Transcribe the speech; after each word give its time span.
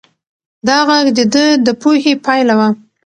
دا 0.67 0.77
غږ 0.87 1.05
د 1.17 1.19
ده 1.33 1.45
د 1.65 1.67
پوهې 1.81 2.13
پایله 2.25 2.53
وه. 2.59 2.69